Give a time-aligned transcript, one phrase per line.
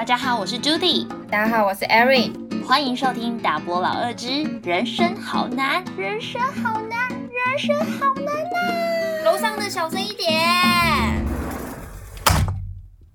[0.00, 2.32] 大家好，我是 Judy，大家好，我是 Erin，
[2.64, 9.24] 欢迎收听大波老二之人生好难，人生好难，人生好难呐！
[9.26, 10.26] 楼上的小声一点。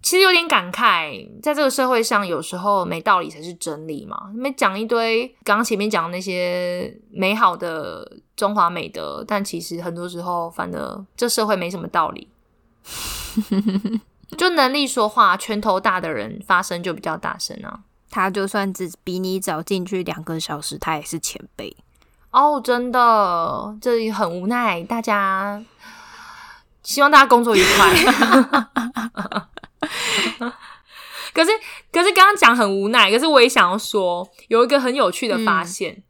[0.04, 4.30] 其实有点感慨，在这个社会上，有时候没道理才是真理嘛。
[4.36, 12.30] 没讲一堆刚刚前面讲的那些美好的中华美德，但其实很多时候，反正这社会没什么道理。
[14.38, 17.82] 就能力说话，拳头大的人发声就比较大声啊。
[18.10, 21.76] 他就算只比你早进去两个小时，他也是前辈
[22.32, 22.62] 哦。
[22.62, 24.82] 真的，这里很无奈。
[24.84, 25.62] 大家
[26.82, 27.94] 希望大家工作愉快。
[31.34, 31.52] 可是，
[31.92, 33.12] 可是刚刚讲很无奈。
[33.12, 36.02] 可是我也想要说，有一个很有趣的发现，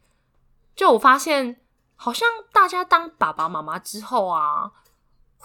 [0.75, 1.57] 就我发现，
[1.95, 4.69] 好像大家当爸爸妈妈之后啊，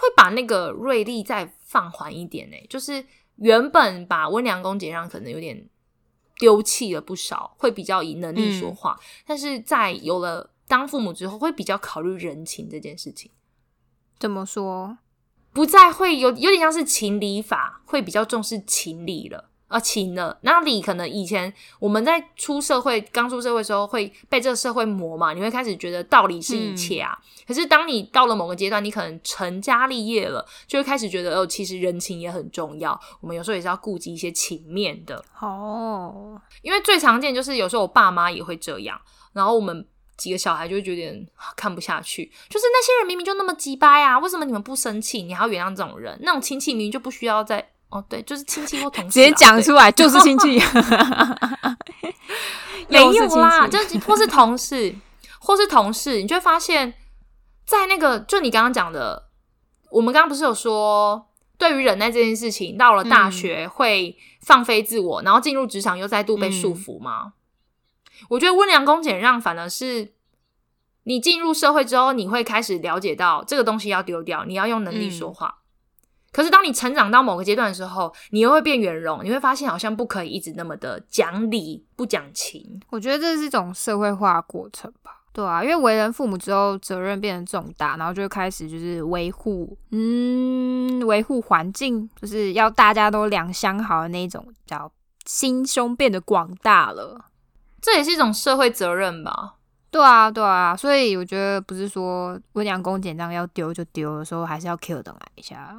[0.01, 2.57] 会把那个锐利再放缓一点呢。
[2.69, 3.05] 就是
[3.37, 5.69] 原本把温良恭俭让可能有点
[6.39, 8.99] 丢弃了不少，会比较以能力说话。
[9.27, 13.31] 但是在有了当父母之后，会比较考虑人情这件事情。
[14.19, 14.99] 怎么说？
[15.53, 20.37] 不再会有有点像是情理法，会比较重视情理了啊情了。
[20.43, 27.17] 那理可能以前我们在出社会刚出社会的时候会被这个社会磨嘛，你会开始觉得道理是一切啊。
[27.47, 33.01] 可是当你到了某个阶段，你可能成家立业了，就会开始觉得哦，其实人情也很重要。
[33.21, 36.41] 我们有时候也是要顾及一些情面的哦。
[36.63, 39.01] 因为最常见就是有时候我爸妈也会这样，
[39.33, 39.87] 然后我们。
[40.21, 41.27] 几个小孩就会有点
[41.57, 45.23] 看不下去，就是那些人明明就那么鸡巴呀，为什么你们不生气？
[45.23, 46.15] 你还要原谅这种人？
[46.21, 50.61] 那种亲戚明明就不需要再哦，对，就是亲戚或同事，直接讲出来就是亲戚，
[52.89, 54.95] 没有啦，就或是同事，
[55.41, 56.95] 或是同事，你就会发现，
[57.65, 59.29] 在那个就你刚刚讲的，
[59.91, 67.33] 我们刚刚不是有说，对于忍耐这件事情，到了大学会放飞自我，然后进入职场又再度被束缚吗？
[68.29, 70.13] 我觉得温良恭俭让，反而是
[71.05, 75.60] 你进入社会之后，你会开始了解到这个东西要丢掉，你要用能力说话。
[76.33, 82.81] 可是当你成长到某个阶段的时候，你又会变圆融，你会发现好像不可以一直那么的讲理不讲情。
[82.91, 94.91] 我觉得这是一种社会化过程吧，对啊，因为为人父母之后，责任变得重大，然后就会开始就是维护，嗯，维护环境，就是要大家都两相好的那种，叫
[95.27, 97.27] 心胸变得广大了。
[97.83, 99.55] 这也是一种社会责任吧？
[99.91, 105.77] 对啊，对啊，所以我觉得不是说温良恭俭让要丢就丢的时候，还是要 Q 等来一下。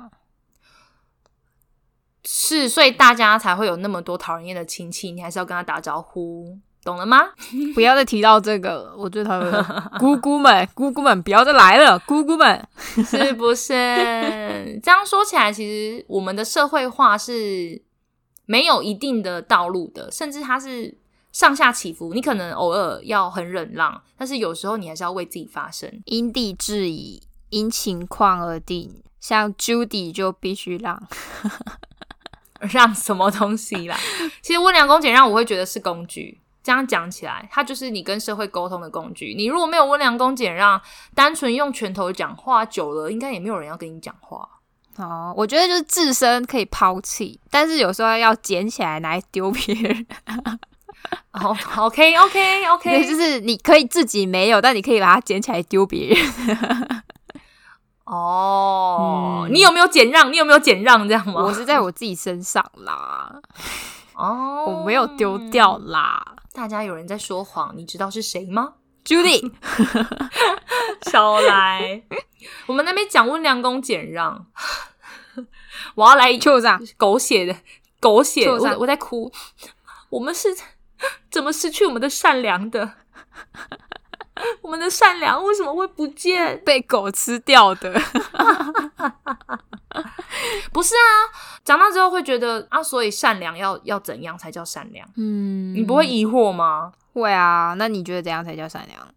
[2.26, 7.20] 是，所以大家才会有那么多讨人厌的亲戚，你还是要跟他打招呼，懂了吗？
[7.74, 9.66] 不要再提到这个，我最讨厌
[10.00, 13.74] 姑姑们，姑姑们不要再来了，姑姑们 是不是？
[14.84, 17.82] 这样说起来，其实我们的社会化是
[18.46, 20.98] 没有一定的道路的，甚至它是。
[21.32, 29.02] 上下起伏，你可能偶尔要很忍让，但是有时候你还是要为自己发声，因地制宜，因情况而定。
[29.22, 31.02] 像 Judy 就必须让，
[32.70, 33.98] 让什么东西啦？
[34.42, 36.40] 其实温良恭俭让，我会觉得是工具。
[36.64, 39.34] 这样讲起来，它就是你跟社会沟通的工具。
[39.36, 40.80] 你如果没有温良恭俭让，
[41.16, 44.48] 单纯用拳头讲话，久了应该也没有人要跟你讲话。
[44.98, 50.06] 哦，我觉得就是自身可以抛弃，但是有时候要捡起来拿来丢别人。
[51.34, 57.04] 哦，OK，OK，OK，就是你可以自己没有，但你可以把它捡起来丢别人。
[58.06, 58.51] 哦，
[59.52, 60.32] 你有没有减让？
[60.32, 61.08] 你有没有减让？
[61.08, 61.44] 这样吗？
[61.44, 63.42] 我是在我自己身上啦。
[64.16, 66.36] 哦，我没有丢掉啦。
[66.54, 68.74] 大家有人在说谎，你知道是谁吗
[69.06, 69.52] ？Judy，
[71.12, 72.04] 少来。
[72.68, 74.48] 我们那边讲温良恭俭让，
[75.96, 77.56] 我要来就这样狗血的
[78.00, 79.32] 狗血，我我在哭。
[80.10, 80.50] 我们是。
[81.32, 82.94] 怎么失去我们的善良的？
[84.62, 86.60] 我们的善良为什么会不见？
[86.66, 87.94] 被狗吃掉的？
[90.72, 91.12] 不是啊，
[91.64, 95.08] 长大之后会觉得啊，所以善良要要怎样才叫善良？
[95.18, 96.94] 嗯，你不会疑惑吗？
[97.14, 99.08] 会啊，那你觉得怎样才叫善良？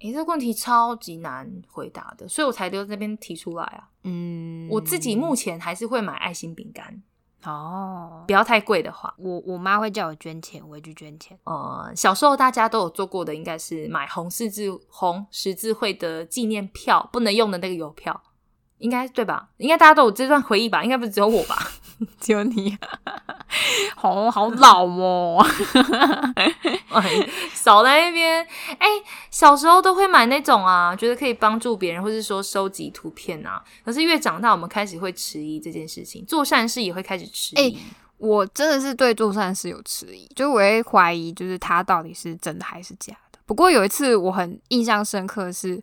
[0.00, 3.88] 诶，这个问题超级难回答的，所以我才留在这边提出来啊。
[4.04, 7.02] 嗯，我自己目前还是会买爱心饼干。
[7.44, 11.38] 哦，不要太贵的话，我我妈会叫我捐钱，我会去捐钱。
[11.44, 18.22] 呃，小时候大家都有做过的，应该是买红十字红十字会的纪念票，不能用的那个邮票。
[18.78, 19.50] 应该对吧？
[19.58, 20.82] 应该大家都有这段回忆吧？
[20.82, 21.56] 应该不是只有我吧？
[22.20, 22.76] 只有你，
[23.96, 25.44] 好好老哦！
[27.52, 28.46] 少在那边。
[28.78, 28.86] 哎，
[29.30, 33.62] 小时候都会买那种啊，觉得可以帮助别人，或是说收集图片啊。
[33.84, 37.78] 可是越长大，我们开始会迟疑这件事情，做善事也会开始迟疑。
[38.18, 43.38] 我真的是对做善事有迟疑，就我会怀疑，就是他到底是真的还是假的。
[43.46, 45.82] 不过有一次我很印象深刻的是，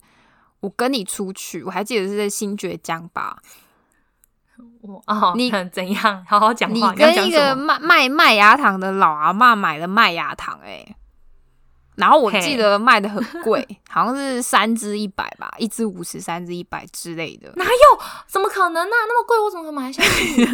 [0.60, 3.38] 我跟你出去，我还记得是在新觉江吧，
[4.82, 6.26] 我哦，你 怎样？
[6.28, 6.92] 好好讲话。
[6.92, 10.96] 你跟一个卖卖麦芽糖的老阿妈买了麦芽糖、欸，
[11.96, 17.52] 然后我记得卖的很贵，好像是三支一百吧，一支五十，三支一百之类的。
[17.56, 17.72] 哪有？
[18.28, 20.46] 怎么可能呢、那么贵，我怎么可能买得下去？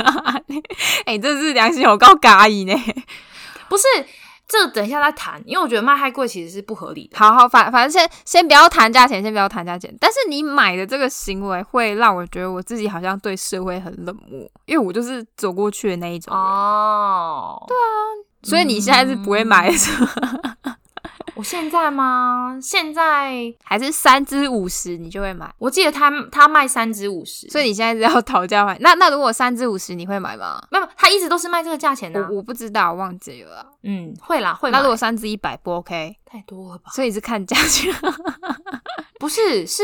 [1.06, 2.74] 哎、这是良心有够嘎意呢。
[3.70, 3.84] 不是，
[4.48, 7.18] 这等一下再谈，因为我觉得卖太贵其实是不合理的。
[7.18, 9.92] 好好，反反正先先不要谈价钱，先不要谈价钱。
[10.00, 16.44] 但是你买的这个行为会让我觉得我自己好像对社会很冷漠，因为我就是走过去的那一种人。
[16.44, 17.88] 哦，对啊，
[18.44, 20.10] 所以你现在是不会买的是吗，
[21.36, 22.60] 我现在吗？
[22.62, 25.54] 现在还是三支五十你就会买？
[25.58, 28.78] 我记得他他卖三支五十，所以你现在是要讨价还？
[28.80, 30.62] 那那如果三支五十你会买吗？
[30.70, 32.28] 没有，他一直都是卖这个价钱的、啊。
[32.30, 33.66] 我我不知道，我忘记了啊。
[33.84, 34.78] 嗯，会啦，会买。
[34.78, 36.16] 那如果三支一百不 OK？
[36.26, 36.92] 太多了吧？
[36.92, 37.94] 所以是看价钱。
[39.20, 39.84] 不是，是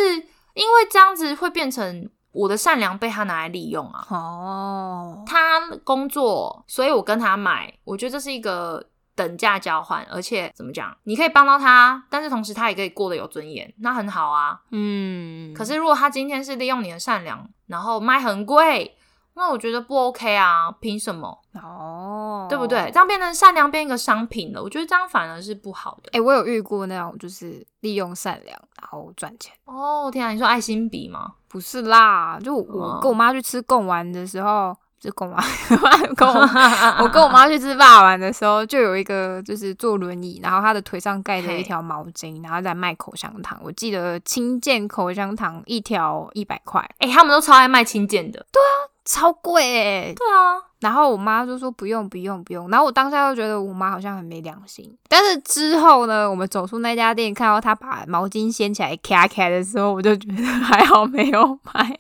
[0.54, 4.06] 因为这样子会变成我的善良被他拿来利用啊。
[4.10, 8.86] 哦，他工作，所以我跟他买，我觉得这是一个
[9.20, 14.62] 等价交换，而且怎么讲，你可以帮到他，但是同时他也可以过得有尊严，那很好啊。
[14.72, 18.96] 嗯，可是如果他今天是利用你的善良，然后卖很贵，
[19.34, 21.38] 那我觉得不 OK 啊，凭什么？
[21.62, 22.90] 哦，对不对？
[22.94, 26.10] 这样变成善良变一个商品了，我觉得这样反而是不好的。
[26.14, 29.54] 哎、我有遇过那种就是利用善良然后赚钱。
[29.66, 31.34] 哦，天啊，你说爱心笔吗？
[31.50, 35.42] 不是啦，就我哦跟我妈去吃贡丸的时候，就跟我妈，
[36.16, 43.58] 跟我我跟我妈去吃霸丸的时候，就有一个就是坐轮椅，然后他的腿上盖着一条毛巾，然后在卖口香糖。
[43.64, 48.46] 我记得清健口香糖一条一百块，哎、他们都超爱卖清健的。
[48.52, 54.96] 对啊超贵哎、对啊，然后我妈就说不用不用不用，然后我当下就觉得我妈好像很没良心。
[55.08, 61.98] 但是之后呢，我们走出那家店，看到她把毛巾掀起来卡卡的时候，我就觉得还好没有买。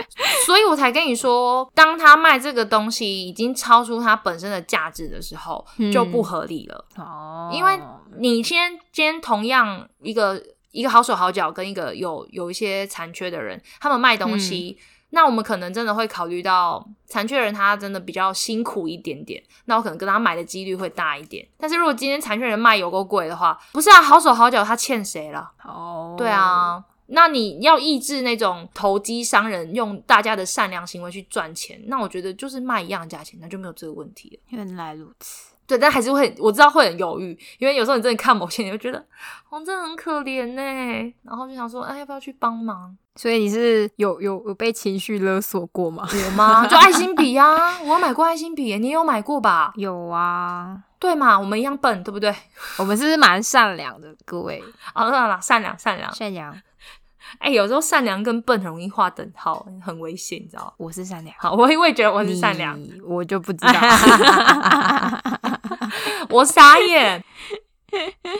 [0.46, 6.84] 所以我才跟你说，当他卖这个东西已经超出它本身的价值的时候，嗯就不合理了。
[6.96, 7.78] 哦因为
[8.18, 14.78] 你先今天同样一个一个好手好脚跟一个有有一些残缺的人，他们卖东西。
[15.14, 21.46] 那我们可能真的会考虑到残缺人他真的比较辛苦一点点，那我可能跟他买的几率会大一点。
[21.58, 25.50] 但是如果今天残缺人卖有够贵的话，不是啊，好手好脚他欠谁了？
[25.66, 34.40] 哦，对，啊，那你要抑制那种投机商人用大家的善良行为去赚钱，那我觉得就是卖一样的价钱，那就没有这个问题了。
[34.48, 35.52] 原来如此。
[35.64, 38.98] 对，但还是会我知道会很犹豫，因为有时候你真的看某些，你会觉得
[39.48, 42.94] 哦，真的很可怜呢，然后就想说，哎，要不要去帮忙？
[43.14, 46.06] 所以你是有有有被情绪勒索过吗？
[46.12, 46.66] 有吗？
[46.66, 49.72] 就爱心笔啊，我有买过爱心笔耶，你有买过吧？
[49.78, 52.34] 有啊，对嘛，我们一样笨，对不对？
[52.76, 54.62] 我们是不是蛮善良的，各位
[54.92, 56.54] 啊， 当然啦，善良善良，善良，
[57.38, 60.72] 哎，有时候善良跟笨很容易划等号，很危险，你知道？
[60.76, 63.72] 我是善良，好，我也我也觉得我是善良，我就不知道。
[66.30, 67.24] 我傻眼。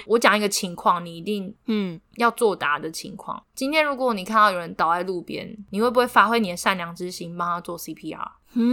[0.06, 3.42] 我讲一个情况，你一定 嗯，要作答的情况。
[3.54, 8.30] 今天如果你看到有人倒在路边，你会不会发挥你的善良之心，帮他做 CPR？
[8.54, 8.64] 嗯，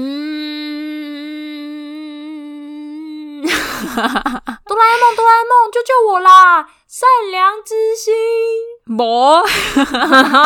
[3.43, 6.69] 哆啦 A 梦，哆啦 A 梦，救救我啦！
[6.87, 8.13] 善良之心，
[8.89, 9.43] 没，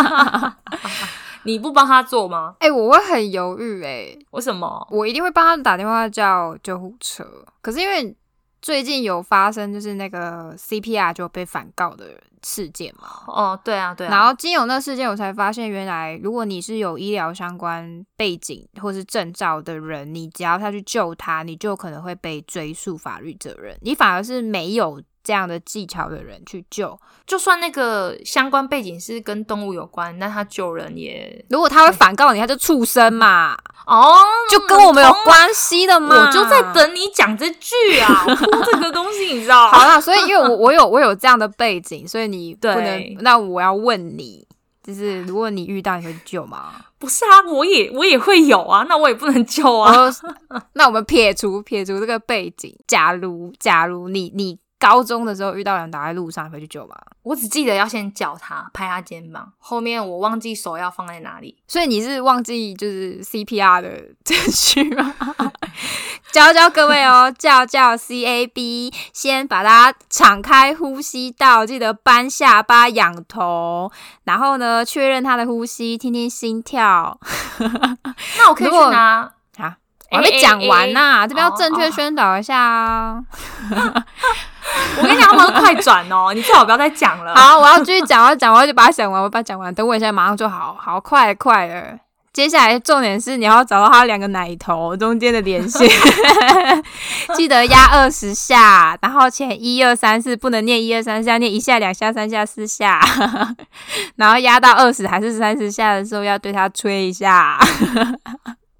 [1.43, 2.55] 你不帮他做吗？
[2.59, 4.85] 哎、我会很犹豫、哎，为什么？
[4.91, 7.25] 我一定会帮他打电话叫救护车。
[7.61, 8.13] 可是因为
[8.61, 12.05] 最近有发生就是那个 CPR 就被反告的
[12.43, 14.09] 事件嘛，哦，对啊，对啊。
[14.09, 23.77] 然后经由那事件，我才发现原来如果你是有医疗相关背景或是证照的人，你只要他去救他，你就可能会被追溯法律责任。
[23.81, 33.55] 你反而是没有这样的技巧的人去救，就算那个相关背景是跟动物有关，那他救人也如果他会反告你，他就畜生嘛，
[33.87, 34.15] 哦，
[34.51, 36.27] 就跟我们有关系的嘛。
[36.27, 39.67] 我就在等你讲这句啊，这个东西你知道？
[39.71, 43.17] 好啦， 所以因为我我有我有这样的背景，所以你不能。
[43.21, 44.45] 那我要问你，
[44.83, 46.73] 就是如果你遇到，你会救吗？
[46.99, 49.93] 不是啊，我也我也会有啊，那我也不能救啊。
[50.73, 56.93] 那我们撇除撇除这个背景，假如假如你你高中的时候遇到人倒在路上，你会去救吗？
[57.21, 61.55] 我只记得要先叫他，拍他肩膀，后面我忘记手要放在哪里。
[61.69, 65.15] 所以你是忘记就是 CPR 的 程序吗？
[66.33, 73.89] 教教各位哦，叫叫 CAB，先把它敞开呼吸道，记得搬下巴、仰头，
[74.25, 77.17] 然后呢确认他的呼吸，听听心跳
[78.37, 79.31] 那我可以去拿啊。
[80.13, 83.19] 我还没讲完呐、这边要哦正确哦宣导一下啊。
[84.97, 87.35] 我跟你讲，他们会快转哦， 你最好不要再讲了。
[87.35, 89.73] 好，我要继续讲，我要讲，我要就把它讲完，我把它讲完。
[89.73, 91.97] 等我一下，马上就好，好快了快了。
[92.31, 95.87] 接下来重点是你要找到它两个奶头中间的连线，
[97.35, 102.99] 记得压二十下，然后前一二三四不能念一二三四，要念一下、两下、三下、四下，
[104.15, 107.59] 然后压到二十还是三十下的时候，要对它吹一下，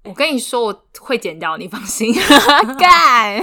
[0.04, 2.14] 我跟你说，我会剪掉，你放心。
[2.78, 3.42] 干。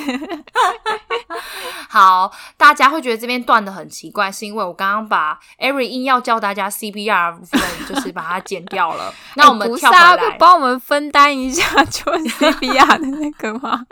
[1.90, 9.14] 好，大家会觉得这边断的很奇怪，是因为我刚刚把 Every 硬要教大家 CPR 部分，就是把它剪掉了。
[9.36, 13.86] 那我们跳回啊，来，不帮我们分担一下就 CPR 的那个吗？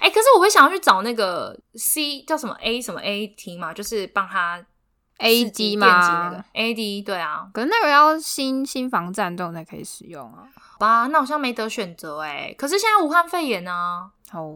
[0.00, 4.64] 哎、可是我会想要去找那个 C 叫什么 A 什么 AT 嘛，就是帮他
[5.18, 10.44] A 刺激 D 电击那吗？AD 对啊，可是那个要新新房战斗才可以使用啊。
[10.54, 12.54] 好吧，那好像没得选择哎。
[12.56, 14.54] 可是现在武汉肺炎呢、哦，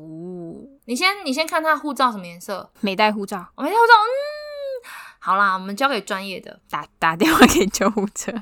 [0.85, 4.89] 你先你先看他护照什么颜色，没带护照，我没护照，嗯，
[5.19, 6.61] 好啦，我们交给专业的。
[6.71, 8.33] 打 打电话给救护车。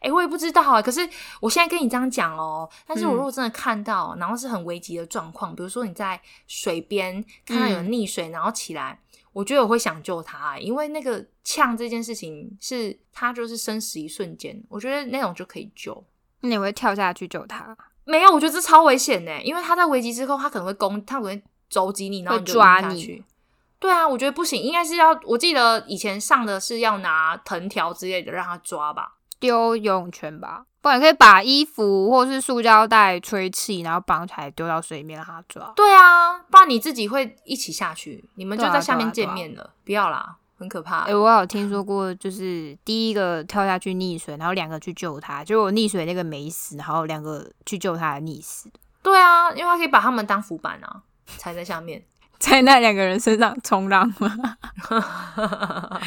[0.00, 0.80] 哎、我也不知道啊。
[0.80, 1.06] 可是
[1.40, 8.98] 我现在跟你这样讲哦，但是我嗯如果真的看到，然后是很危急的状况，比如说你在水边看到有溺水，然后起来，
[9.32, 16.04] 我觉得我会想救他、因为那个呛这件事情是他就是生死一瞬间，我觉得那种就可以救。
[16.40, 17.76] 那你会跳下去救他？
[18.04, 23.22] 没有，我觉得这超危险的，因为他在危急之后，他可能会攻，他可能会肘击你，然后你就抓你。
[23.78, 29.16] 对啊，我觉得不行，应该是要，我记得以前上的是要拿藤条之类的让他抓吧。
[29.38, 35.72] 丢游泳圈吧，不然可以把衣服或是塑胶袋吹气，然后绑起来丢到水里面让它抓。
[35.76, 39.74] 对啊，不然你自己会一起下去，你们就在下面见面了。
[39.84, 41.00] 不要啦，很可怕。
[41.00, 48.70] 哎、我有听说过，就是第一个跳下去溺水，然后两个去救他，结果溺水那个没死，然后两个去救他的溺死，
[49.02, 51.02] 对啊，因为他可以把他们当浮板啊，
[51.36, 52.02] 踩在下面。
[52.40, 54.32] 在那两个人身上冲浪吗？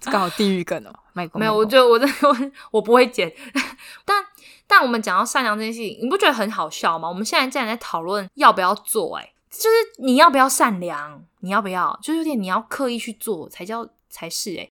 [0.00, 2.36] 这个好地狱梗哦，没有，我觉得 我这我
[2.72, 3.32] 我不会剪，
[4.04, 4.24] 但
[4.66, 7.08] 但我们讲到善良这件事情，你不觉得很好笑吗？
[7.08, 14.70] 我们现在竟然在讨论要不要做、欸，就是你要不要善良，你要不要，就是有点你要刻意去做才叫才是、欸，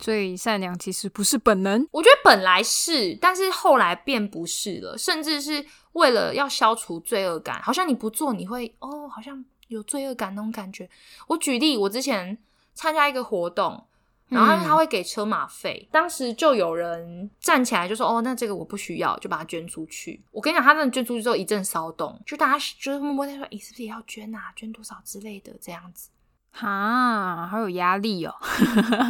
[0.00, 1.86] 所以善良其实不是本能。
[1.92, 5.64] 我觉得本来是，但是后来变不是了，甚至是
[5.94, 10.88] 为了要消除罪恶感，好像你不做你会哦，好像有罪恶感那种感觉。
[11.26, 12.38] 我举例，我之前
[12.74, 13.84] 参加一个活动，
[14.28, 24.52] 然后他会给车马费，当时就有人站起来就说：“哦，那这个我不需要，就把它捐出去。”我跟你讲，他真的捐出去之后一阵骚动，就大家就是默默在说：“你是不是也要捐啊？
[24.56, 26.10] 捐多少之类的这样子。”
[26.56, 28.32] 哈，好有压力哦。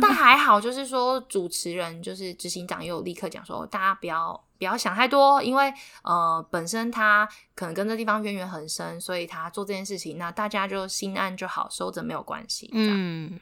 [0.00, 5.70] 但 还好，就是说主持人就是执行长，也有立刻讲说，大家不要不要想太多，因为
[6.02, 12.70] 呃本身他可能跟这地方渊源很深，所以他做这件事情，那大家就心安就好，收着没有关系。
[12.72, 13.38] 嗯，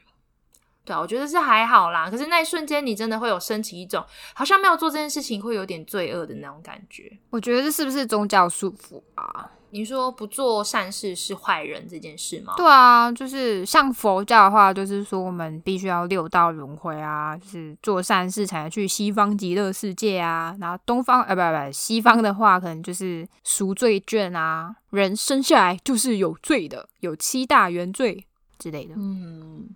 [0.85, 2.11] 对啊，我觉得是还好啦。
[2.11, 4.05] 可是那一瞬间，你真的会有升起一种
[4.35, 7.17] 好像没有做这件事情会有点罪恶的那种感觉。
[7.31, 9.49] 我觉得这是不是宗教束缚啊？
[9.75, 12.52] 你说不做善事是坏人这件事吗？
[12.59, 20.55] 对啊，就是像佛教的话，就是说我们必须要六道轮回啊，就是做善事才能去西方极乐世界啊。
[20.61, 28.26] 然后东方呃不不不，西方的话可能就是赎罪券啊，人生下来就是有罪的，有七大原罪
[28.59, 28.95] 之类的。
[28.99, 29.71] 嗯，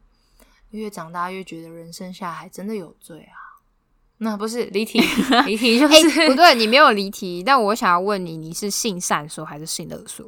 [0.73, 3.46] 越长大越觉得人生下来真的有罪啊。
[4.19, 5.01] 那不是离题，
[5.47, 10.25] 离题就哎、是、不对，你没有离题，但我想要问你，你是信善说还是信恶说？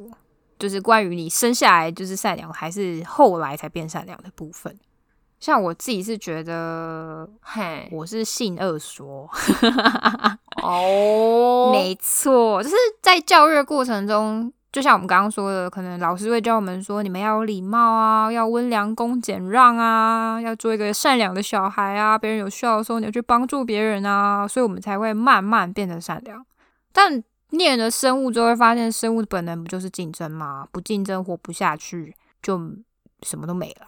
[0.59, 4.77] 就是关于你生下来就是善良，还是后来才变善良的部分？
[5.39, 9.29] 像我自己是觉得嘿，我是信恶说，
[10.61, 26.45] 哦， 没错，就是在教育的过程中，就像我们刚刚说的，可能老师会教我们说，你们要有礼貌啊，要温良恭俭让啊，要做一个善良的小孩啊，别人有需要的时候，你要去帮助别人啊，所以我们才会慢慢变得善良。
[26.93, 30.67] 但念了生物之后，会发现生物的本能不就是竞争吗？
[30.71, 32.59] 不竞争活不下去，就
[33.23, 33.87] 什么都没了。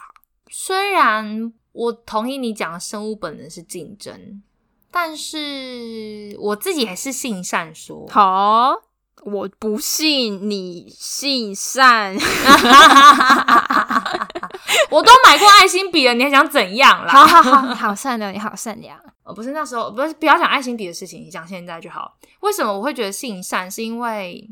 [0.49, 4.41] 虽然我同意你讲的生物本能是竞争，
[4.89, 8.07] 但是我自己还是信善说。
[8.09, 8.73] 好，
[9.23, 12.15] 我不信你信善。
[14.89, 17.11] 我都买过爱心笔了，你还想怎样啦？
[17.11, 18.97] 好好好，你好善良，你好善良。
[19.23, 22.17] 呃，不是那时候，不是不要讲爱心笔的事情，你讲现在就好。
[22.41, 23.69] 为什么我会觉得信善？
[23.69, 24.49] 是因为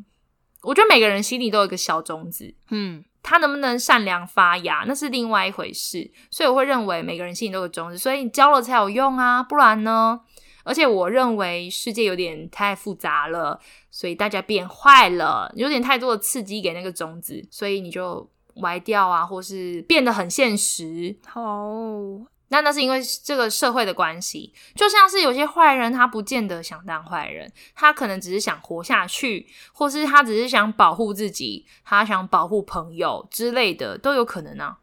[0.62, 6.12] 我觉得每个人心里都有一个小种子，嗯，他能不能善良发芽，那是另外一回事。
[6.30, 10.22] 所以我会认为每个人心里都有种子，所以你教了才有用啊，不然呢？
[10.70, 13.60] 而且我认为世界有点太复杂了，
[13.90, 21.18] 所以大家变坏了，有点太多的刺激给那个种子，所以你就歪掉啊，或是变得很现实。
[21.34, 34.78] 哦，那那是因为这个社会的关系，就像是有些坏人，他不见得想当坏人，他可能只是想活下去，或是他只是想保护自己，他想保护朋友之类的，都有可能啊。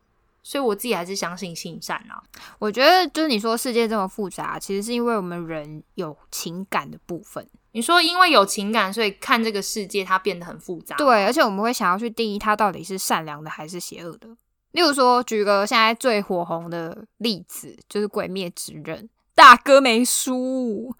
[0.47, 2.23] 所以我自己还是相信性善啊。
[2.61, 7.45] 我觉得就是你说世界这么复杂，其实是因为我们人有情感的部分。
[7.73, 10.95] 你说因为有情感，所以看这个世界它变得很复杂。
[10.95, 14.29] 对，而且我们会想要去定义它到底是善良的还是邪恶的。
[14.71, 18.99] 例如说，举个现在最火红的例子，就是《鬼灭之刃》，
[19.35, 20.95] 大哥没输。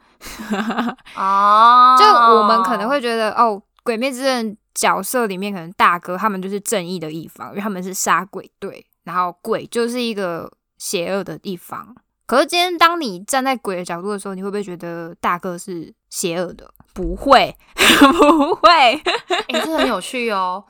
[1.15, 11.95] 哦， 就我们可能会觉得，哦，《鬼灭之刃》角色里面可能大哥他们就是正义的一方，因为他们是杀鬼队，然后鬼就是一个邪恶的地方。
[12.27, 16.69] 可是今天当你站在鬼的角度的时候，你会不会觉得大哥是邪恶的？
[16.93, 17.57] 不会，
[18.19, 18.69] 不会。
[18.69, 20.65] 哎、这很有趣哦。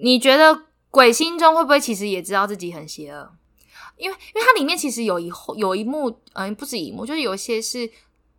[0.00, 3.30] 你觉得鬼心中会不会其实也知道自己很邪恶？
[3.96, 7.88] 因为因为它里面其实有一有一幕，嗯、不止一幕，就是有一些是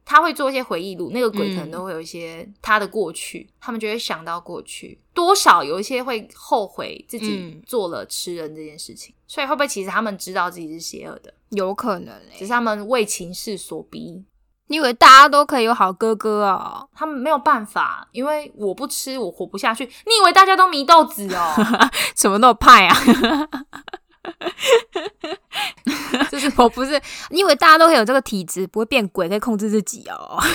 [0.09, 14.23] 他会做一些回忆录，那个鬼可能嗯都会有一些他的过去，他们就会想到过去，多少有一些会后悔自己嗯做了吃人这件事情，所以会不会其实他们知道自己是邪恶的，有可能诶、只是他们为情势所逼，
[14.67, 16.87] 你以为大家都可以有好哥哥哦？
[16.95, 19.83] 他们没有办法，因为我不吃我活不下去。
[19.85, 21.53] 你以为大家都迷豆子哦？
[22.15, 22.95] 什么都有派啊！
[26.31, 30.37] 就是我不是，你以为大家都会有这个体质，不会变鬼，可以控制自己哦？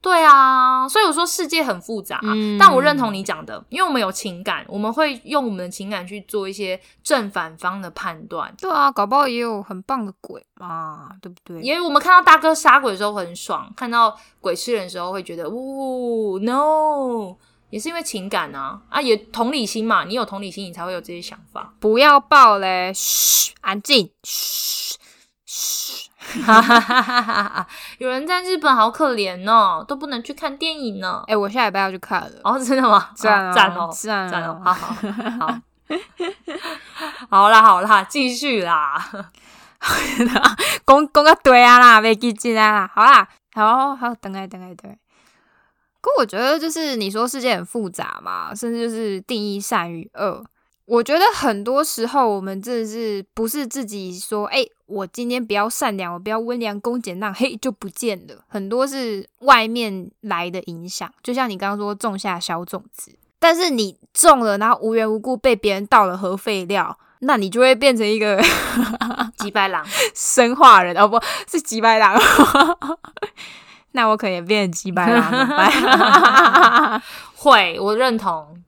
[0.00, 8.52] 对啊，所以我说世界很复杂，嗯但我认同你讲的，因为我们有情感，我们会用我们的情感去做一些正反方的判断。
[8.60, 11.62] 对啊，搞不好也有很棒的鬼嘛，对不对？
[11.62, 17.36] 因为我们看到大哥杀鬼的时候很爽，看到鬼吃人的时候会觉得，呜、no，
[17.72, 21.72] 也是因为情感啊啊，也同理心嘛，你有同理心，你才会有这些想法。
[21.80, 22.92] 不要爆嘞！
[22.94, 24.10] 嘘，安静！
[24.22, 24.98] 嘘
[25.46, 26.10] 嘘，
[26.44, 27.66] 哈哈哈哈哈哈！
[27.96, 31.24] 有人在日本好可怜哦，都不能去看电影呢。
[31.26, 33.08] 哎、我下礼拜要去看了，哦，真的吗？
[33.14, 34.60] 赞哦赞哦，赞哦赞哦！
[34.62, 34.94] 好好
[35.40, 35.60] 好，
[37.30, 39.02] 好 啦好啦，继续啦。
[40.86, 44.98] 讲讲个对啊啦，别记进来啦，好啦，好好等来等来等来。
[46.02, 50.44] 可我觉得就是你说世界很复杂嘛，甚至就是定义善与恶。
[50.84, 58.44] 我觉得很多时候我们真的是不是自己说，哎、我今天比较善良，我比较温良恭俭让，嘿就不见了。
[58.48, 68.42] 很多是外面来的影响，就像你刚刚说种下小种子，但是你种了，然后无缘无故被别人倒了核废料，那你就会变成一个
[69.38, 72.20] 吉白狼， 生化人哦，不是吉白狼，
[73.92, 77.02] 那我可能也变成吉白狼怎么办？
[77.36, 78.62] 会，我认同。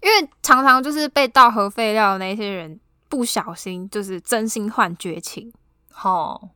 [0.00, 5.52] 因为常常就是被倒核废料的那些人，不小心就是真心换绝情，
[5.92, 6.48] 吼，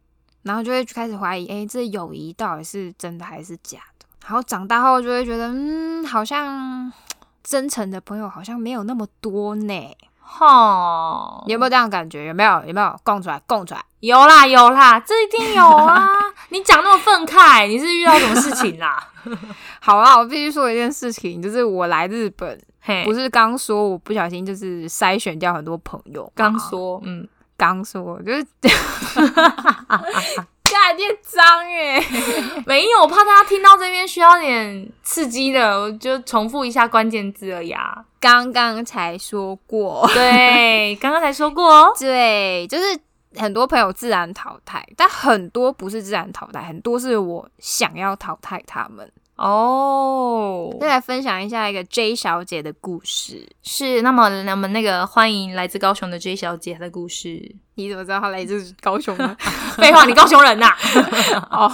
[0.43, 4.07] 然后就会开始怀疑，哎、这友谊到底是真的还是假的？
[4.25, 6.93] 然后长大后就会觉得，嗯，好像
[7.45, 9.97] 真诚的朋友好像没有那么多呢。
[10.29, 12.27] 吼，你有没有这样的感觉？
[12.27, 12.63] 有没有？
[12.67, 13.01] 有没有？
[13.05, 13.81] 供出来，供出来。
[14.01, 16.09] 有啦有啦，这一定有啊！
[16.51, 19.03] 你讲那么愤慨，你是遇到什么事情啦？
[19.81, 22.61] 好啦，我必须说一件事情，就是我来日本，
[23.05, 28.47] 不是刚说我不小心就是筛选掉很多朋友吗，刚说，嗯，刚说就是，
[30.71, 32.03] 干点脏哎，
[32.67, 38.05] 没有，我怕大家听到这边需要点刺激的，我就重复一下关键字而已啊。
[38.21, 41.93] 刚刚才说过，对， 刚刚才说过哦。
[41.99, 42.99] 对，就是
[43.37, 49.11] 很多朋友自然淘汰，但很多不是自然淘汰，很多是我想要淘汰他们。
[49.37, 53.47] 哦，再来分享一下一个 J 小姐的故事。
[53.63, 57.55] 是，那么那么那个欢迎来自高雄的 J 小姐的故事。
[57.75, 59.37] 你怎么知道她来自高雄呢？
[59.77, 60.75] 废话，你高雄人呐、
[61.53, 61.71] 哦，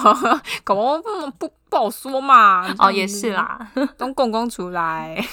[0.65, 2.69] 搞不不不不好说嘛。
[2.79, 3.57] 哦，也是，啦。
[3.97, 5.25] 都公公出来。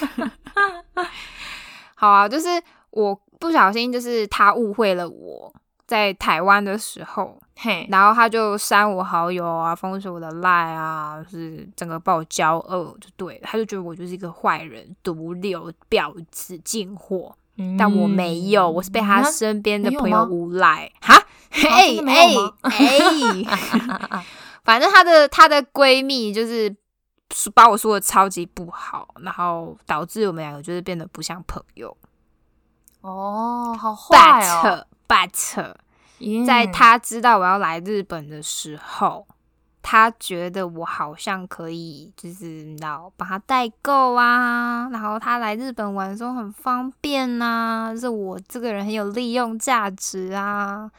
[1.96, 2.48] 好啊，就是
[2.92, 5.52] 我不小心，就是他误会了我
[5.90, 17.36] 在台湾的时候，嘿，然后他就删我好友啊，封锁我的赖啊，就是整个把我骄恶就对了，他就觉得我就是一个坏人、毒瘤、婊子、贱货，
[17.76, 20.92] 但我没有，我是被他嗯身边的朋友吗诬赖。
[21.02, 21.16] 哈，
[21.50, 24.26] 哎哎哎，
[24.64, 26.72] 反正她的她的闺蜜就是
[27.56, 31.98] 把我说的超级不好，然后导致我们两个就是变得不像朋友。
[33.02, 34.86] 哦，好坏哦。
[35.10, 35.76] But
[36.46, 39.26] 在他知道我要来日本的时候，
[39.82, 50.92] 他觉得我好像可以，就是道帮他代购啊，然后他来日本玩的时候很方便呐、就是我这个人很有利用价值啊。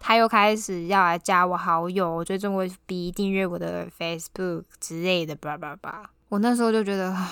[0.00, 6.10] 他又开始要来加我好友，追踪我 B，订阅我的 Facebook 之类的，叭叭叭。
[6.28, 7.30] 我那时候就觉得啊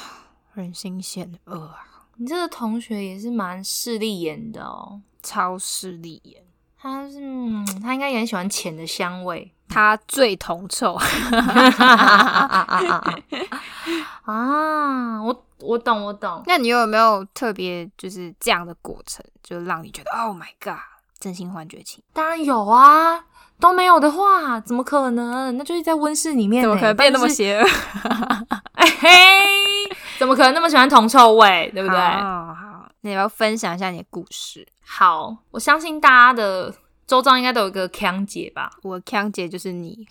[0.55, 5.03] 人心险恶啊，你这个同学也是蛮势利眼的哦。
[5.23, 6.43] 超市利眼。
[6.81, 9.53] 他是，嗯他应该也很喜欢钱的香味。
[9.73, 10.93] 他最铜臭，
[14.25, 16.43] 啊，我我懂，我懂。
[16.47, 20.77] 那你有没有特别就是这样的过程，就让你觉得 Oh my God，
[21.19, 22.03] 真心换绝情？
[22.13, 23.25] 当然有啊，
[23.59, 25.57] 都没有的话，怎么可能？
[25.57, 27.67] 那就是在温室里面呢，怎么可能变那么邪恶？
[28.75, 29.09] 哎嘿，
[30.19, 31.71] 怎么可能那么喜欢铜臭味？
[31.75, 31.99] 对不对？
[31.99, 32.72] 好好，
[33.03, 34.67] 那你要分享一下你的故事。
[34.85, 36.75] 好，我相信大家的
[37.07, 38.71] 周遭应该都有一个康姐吧？
[38.83, 40.07] 我康姐就是你，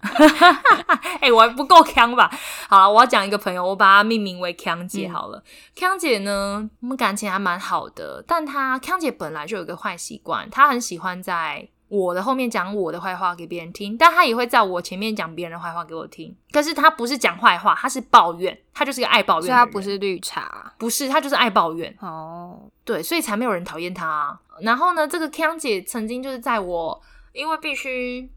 [1.20, 2.30] 哎、我还不够康吧？
[2.68, 5.42] 好了，我要讲一个朋友，我把她命名为康姐嗯好了。
[5.74, 16.34] 腔、姐呢，我们感情还蛮好的，但她康姐本来就有一个坏习惯，她很喜欢在我的后面讲我的坏话给别人听，但他也会在我前面讲别人的坏话给我听。
[16.52, 19.42] 可是他不是讲坏话，他是抱怨，他就是个爱抱怨。
[19.42, 21.94] 所以他不是绿茶不是，他就是爱抱怨。
[22.00, 22.60] 哦。
[22.84, 24.40] 对，所以才没有人讨厌他、啊。
[24.60, 27.00] 然后呢，这个康姐曾经就是在我
[27.32, 28.30] 因为必须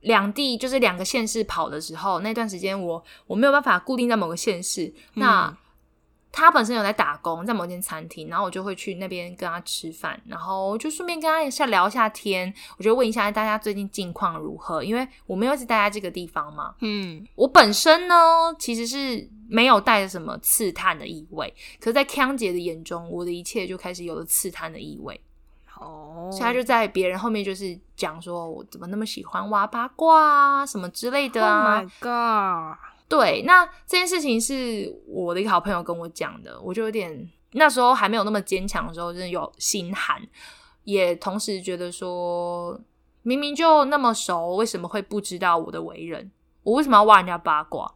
[0.00, 5.56] 两地就是两个县市跑的时候，那段时间我我没有办法固定在某个县市，那。
[6.32, 18.14] 嗯她本身有在打工，在某间餐厅，然后我就会去那边跟他吃饭，然后就顺便跟他一下聊一下天，我就问一下大家最近近况如何，因为我没有一直待在这个地方嘛，嗯，我本身呢，
[18.58, 25.20] 其实是没有带着什么刺探的意味，可是，在康姐的眼中，我的一切就开始有了刺探的意味，
[25.78, 31.82] 哦，所以他就在别人后面就是讲说我怎么那么喜欢挖八卦啊，什么之类的 Oh 啊。
[31.82, 32.78] my God，
[33.12, 40.18] 对，那这件事情是我的一个好朋友跟我讲的，我就有点那时候还没有那么坚强的时候，真的有心寒，
[40.84, 42.80] 也同时觉得说，
[43.20, 46.30] 明明就那么熟，为什么会不知道我的为人？
[46.62, 47.92] 我为什么要挖人家八卦？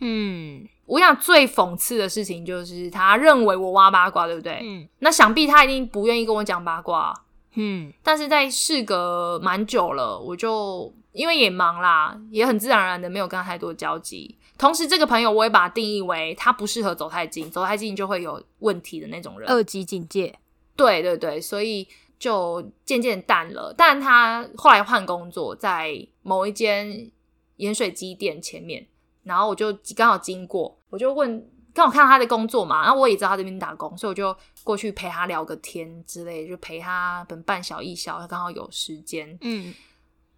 [0.00, 4.60] 嗯我想最讽刺的事情就是，他认为我挖八卦，对不对？
[4.62, 7.14] 嗯那想必他一定不愿意跟我讲八卦。
[7.54, 14.37] 嗯但是在事隔蛮久了，我就因为也忙啦，也很自然而然的没有跟他太多交集。
[14.58, 19.48] 同时，这个朋友我也把他定义为他不适合走太近，走太近就会有问题的那种人。
[19.48, 20.36] 二级警戒，
[20.74, 21.86] 对对对，所以
[22.18, 23.72] 就渐渐淡了。
[23.78, 27.08] 但他后来换工作，在某一间
[27.56, 28.84] 盐水鸡店前面，
[29.22, 39.38] 然后我就刚好经过，我就问，刚好看到他的工作嘛，然后我也知道他这边打工，所以我就过去陪他聊个天之类，就陪他本半小一小，他刚好有时间。
[39.40, 39.72] 嗯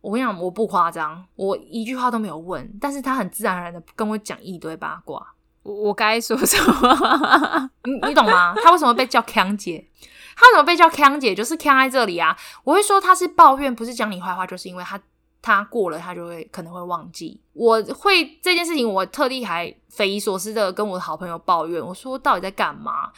[0.00, 5.34] 我跟你讲，我不夸张，我一句话都没有问，但是他很自然而然的跟我讲一堆八卦。
[5.62, 7.70] 我我该说什么？
[7.84, 8.54] 你你懂吗？
[8.62, 9.86] 他为什么被叫康姐？
[10.34, 11.34] 他为什么被叫康姐？
[11.34, 12.34] 就是康在这里啊！
[12.64, 14.98] 我会说他是抱怨，不是讲你坏话，就是因为他
[15.42, 17.38] 他过了，他就会可能会忘记。
[17.52, 23.12] 我会这件事情，我特地还匪夷所思的跟我的好朋友抱怨，我说到底在干嘛？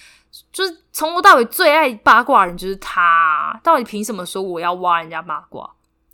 [0.51, 5.71] 就是从头到尾最爱八卦的人就是他，到底凭什么说我要挖人家八卦？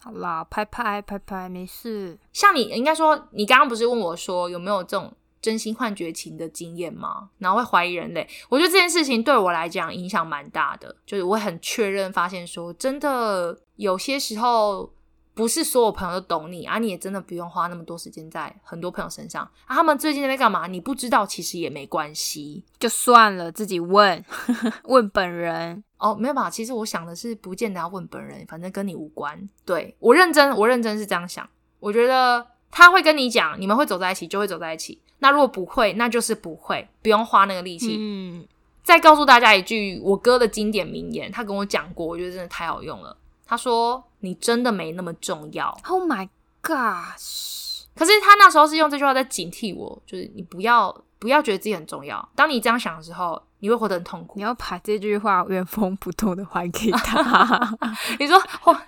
[0.09, 2.19] 好啦，拍拍拍拍，没事。
[2.33, 7.29] 像你应该说，你刚刚不是问我说有没有这种真心换绝情的经验吗？
[7.37, 14.91] 然后会怀疑人类，我觉得这件事情对我来讲影响蛮大的，就是我很确认发现说，真的有些时候
[15.35, 19.77] 不是所有朋友都懂你啊，你也真的不用花那么多时间在很多朋友身上啊。
[19.77, 20.67] 他们最近在干嘛？
[20.67, 24.25] 你不知道，其实也没关系就算了，自己问
[24.85, 25.85] 问本人。
[25.99, 26.15] 哦。
[26.15, 26.49] 没有吧？
[26.49, 29.49] 其实我想的是，不见得要问本人，反正跟你无关。
[29.65, 31.49] 对我认真，我认真是这样想。
[31.81, 35.01] 我觉得他会跟你讲，你们会走在一起，就会走在一起。
[35.19, 37.97] 那如果不会，那就是不会，不用花那个力气。
[37.99, 38.47] 嗯，
[38.83, 43.17] 再告诉大家一句我哥的经典名言，他跟我讲过，我觉得真的太好用了。
[43.45, 45.77] 他说：“你真的没那么重要。
[45.85, 46.29] Oh my
[46.63, 52.29] gosh！” 可是他那时候是用这句话在警惕我，就是你不要不要觉得自己很重要。
[52.37, 54.43] 当你这样想的时候，你会活得很痛苦你。
[54.43, 57.79] 要把这句话原封不动的还给他。
[58.19, 58.83] 你说哇，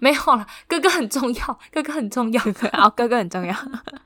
[0.00, 2.42] 没有了，哥哥很重要，哥哥很重要。
[2.74, 3.54] 哦，哥哥很重要。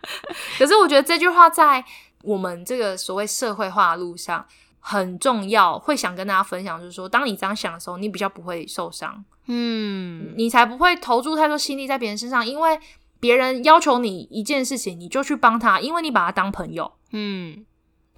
[0.59, 1.85] 可是我觉得这句话在
[2.23, 4.45] 我们这个所谓社会化的路上
[4.81, 12.79] 很重要，会想跟大家分享，就是说，当你这样想的时候，你比较不会受伤，嗯，你才不会投注太多心力在别人身上，因为
[13.21, 16.91] 别人要求你一件事情，你就去帮他，因为你把他当朋友。
[17.13, 17.65] 嗯，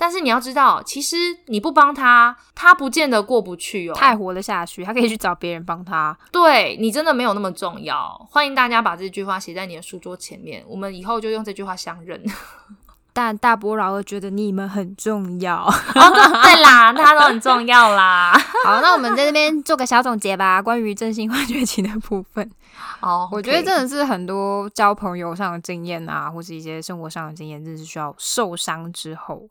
[0.00, 1.14] 但是你要知道，其实
[1.48, 3.92] 你不帮他，他不见得过不去哦。
[3.94, 6.16] 他还活得下去，他可以去找别人帮他。
[6.32, 8.26] 对你真的没有那么重要。
[8.30, 12.18] 欢迎大家把这句话写在你的书桌前面，我们以后就用这句话相认。
[13.12, 15.66] 但大波老二觉得你们很重要。
[15.66, 18.32] 哦，对对啦，大家都很重要啦。
[18.64, 22.50] 好，那我们在这边做个小总结吧，关于真心话崛起的部分。
[23.02, 29.46] 哦，我觉得真的是很多交朋友上的经验啊，或是一些生活上的经验，真的是需要受伤之后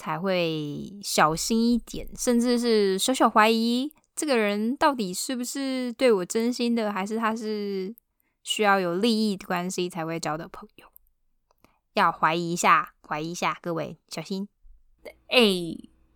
[0.00, 7.94] 才会小心一点，甚至是小小怀疑这个人到底是不是对我真心的，还是他是
[8.42, 10.86] 需要有利益关系才会交的朋友。
[11.92, 14.48] 要怀疑一下，怀疑一下，各位小心。
[15.28, 15.38] 哎、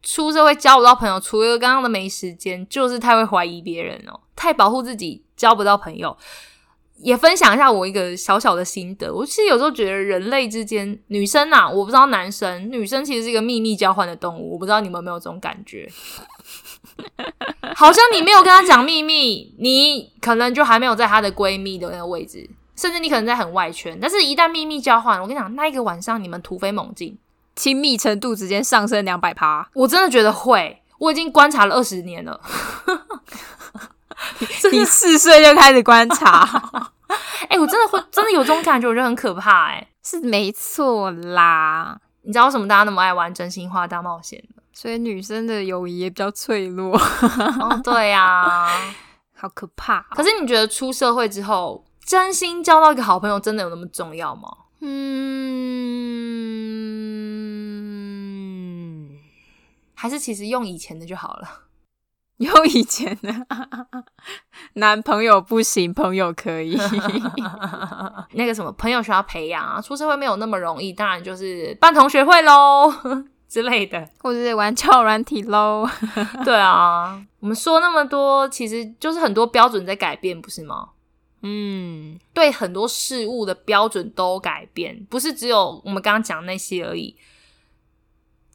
[0.02, 6.16] 出社会交不到朋友，除了刚刚的没时间，就是太会怀疑别人哦，太保护自己，交不到朋友。
[6.96, 15.90] 也分享一下我一个小小的心得，我其实有时候觉得人类之间，女生啊，我不知道男生，女生其实是一个秘密交换的动物，我不知道你们有没有这种感觉？
[17.74, 27.18] 好像你没有跟她讲秘密，你可能就还没有在她的闺蜜的那个位置，甚至你可能在很外圈，但是一旦秘密交换，我跟你讲，那一个晚上你们突飞猛进，
[27.56, 32.40] 亲密程度直接上升两百趴，我真的觉得会，我已经观察了二十年了。
[34.72, 36.42] 你四岁就开始观察，
[37.48, 41.98] 哎、我真的会，真的有这种感觉，我觉得很可怕、哎，是没错啦。
[42.22, 44.62] 你知道为什么大家那么爱玩真心话大冒险吗？
[44.72, 48.66] 所以女生的友谊也比较脆弱，哦，对呀、
[49.36, 54.48] 好可怕哦、可是你觉得出社会之后，真心交到一个好朋友，真的有那么重要吗？
[54.80, 54.90] 嗯，
[59.94, 61.48] 还是其实用以前的就好了？
[62.38, 63.32] 有以前的
[64.74, 66.76] 男朋友不行，朋友可以。
[68.34, 72.92] 那个什么朋友需要培养啊，出社会没有那么容易，当然就是办同学会喽
[73.48, 74.08] 之类的。
[74.18, 75.88] 或者是玩超软体喽。
[76.44, 80.90] 对啊，我们说那么多，其实就是很多标准在改变，不是吗？
[81.42, 87.16] 嗯，对很多事物的标准都改变，不是只有我们刚刚讲那些而已。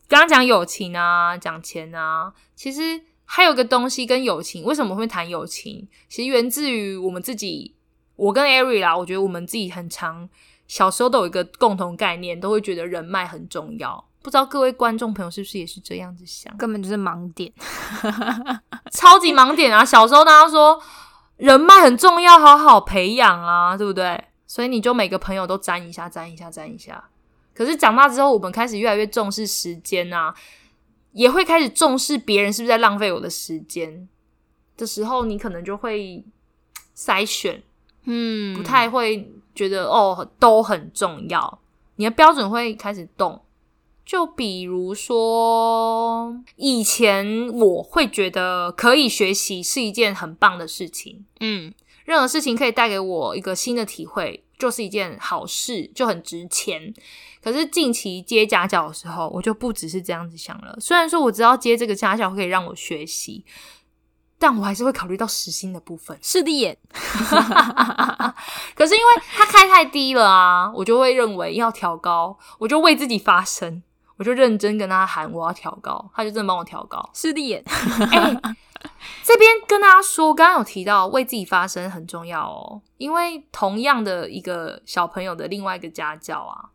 [0.08, 3.00] 刚刚讲友情啊，讲钱啊，其实
[3.32, 5.88] 还有个东西跟友情，为什么会谈友情？
[6.10, 7.76] 其实源自于我们自己，
[8.16, 10.28] 我跟 Ari 啦，我觉得我们自己很常
[10.68, 14.04] 小时候都有一个共同概念，都会觉得人脉很重要。
[14.24, 16.52] 不知道各位观众朋友是不是也是这样子想？
[16.58, 17.54] 根本就是盲点。
[18.92, 19.86] 超级盲点啊！
[19.86, 20.82] 小时候大家说
[21.38, 24.20] 人脉很重要，好好培养啊，对不对？
[24.48, 27.04] 所以你就每个朋友都沾一下，沾一下，沾一下。
[27.54, 30.34] 可是长大之后，我们开始越来越重视时间啊，
[31.14, 34.08] 也会开始重视别人是不是在浪费我的时间。
[34.78, 36.24] 的时候，你可能就会
[36.96, 37.62] 筛选，
[38.06, 41.60] 嗯，不太会觉得哦都很重要，
[41.98, 43.42] 你的标准会开始动。
[44.06, 51.72] 就比如说，以前我会觉得可以学习是一件很棒的事情，嗯
[52.10, 56.92] 任何事情可以带给我一个新的体会，就是一件好事，就很值钱。
[57.40, 60.76] 可是近期接家教的时候，我就不只是这样子想了。
[60.82, 63.46] 虽然说我知道接这个家教可以让我学习，
[64.40, 66.18] 但我还是会考虑到时薪的部分。
[66.20, 66.76] 势利眼。
[68.74, 73.84] 可是因为他开太低了啊，我就会认为要调高，我就为自己发声，
[74.18, 77.08] 我就认真跟他喊我要调高，他就真的帮我调高。
[77.14, 77.64] 势利眼。
[78.12, 78.56] 哎、
[79.24, 86.70] 这边跟大家说，刚刚有提到为自己发声很重要哦，因为同样的一个小朋友的另外一个家教啊，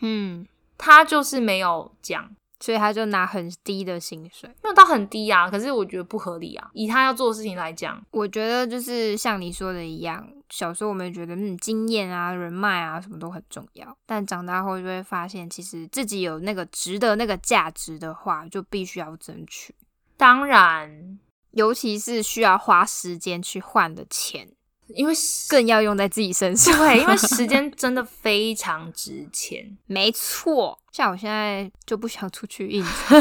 [0.00, 0.46] 嗯，
[0.78, 4.48] 他就是没有讲，所以他就拿很低的薪水。
[4.62, 19.74] 没有到很低啊，可是我觉得不合理啊，以他要做的事情来讲，我觉得就是像你说的一样，小时候我们觉得嗯经验啊、人脉啊什么都很重要，但长大后就会发现，其实自己有那个值得那个价值的话，就必须要争取，
[20.16, 21.18] 当然，
[21.52, 24.48] 尤其是需要花时间去换的钱，
[24.88, 25.14] 因为
[25.48, 26.76] 更要用在自己身上。
[26.78, 29.76] 对，因为时 间真的非常值钱。
[29.86, 32.90] 没错，像我现在就不想出去应酬，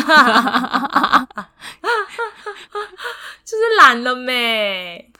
[3.43, 5.11] 就是懒了没？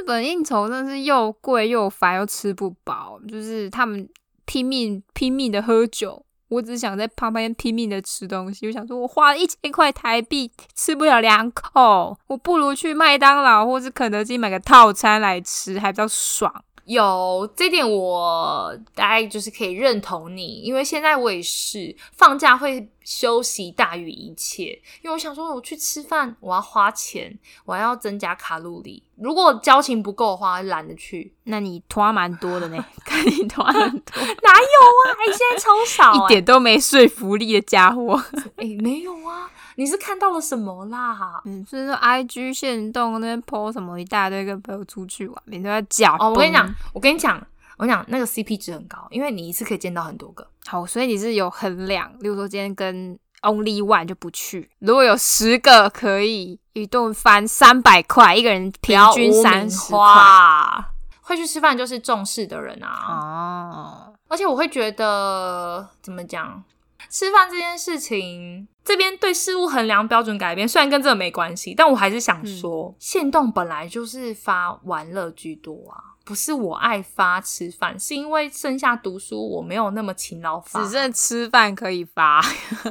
[0.00, 4.08] 日本应酬真的是又贵又烦又吃不饱，就是他们
[4.44, 8.66] 拼命拼命的喝酒，我只想在旁边拼命的吃东西。
[8.66, 16.52] 我想说，我花了一千块台币吃不了两口，我不如去麦当劳或是肯德基买个套餐来吃，还比较爽。
[16.84, 29.02] 有这点，我大概就是可以认同你，因为现在我也是放假会休息大于一切，因为我想说，我去吃饭，我要花钱，我要增加卡路里。
[29.16, 31.32] 如果交情不够的话，懒得去。
[31.44, 35.14] 那你拖蛮多的呢， 看你拖很多， 哪有啊？
[35.18, 38.20] 哎、现在超少、 一点都没说服力的家伙。
[38.56, 39.50] 哎、没有啊。
[39.76, 41.40] 你是看到了什么啦？
[41.44, 46.16] 嗯，所以说 I G 线动那边 po 什么一大堆，跟朋友出去玩，每天都在讲。
[46.18, 47.36] 哦，我跟你讲，我跟你讲，
[47.78, 50.46] 我跟你讲，那个 CP 值很高，因为你一次可以见到很多个。
[50.66, 60.84] 好，所以你是有衡量，例如说今天跟 Only One 就不去，如果有十个可以一顿翻三百块，一个人平均三十块，
[61.22, 63.06] 会去吃饭就是重视的人啊。
[63.08, 66.62] 哦，而且我会觉得怎么讲，
[67.10, 76.10] 吃饭这件事情，这边对事物衡量标准改变，虽然跟这个没关系，但我还是想说，限动本来就是发玩乐居多啊。
[76.24, 82.40] 不是我爱发吃饭，是因为剩下读书我没有那么勤劳发，只剩吃饭可以发。